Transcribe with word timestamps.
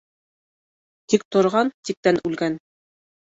Тик 1.13 1.25
торған 1.35 1.69
тиктән 1.91 2.19
үлгән. 2.31 2.59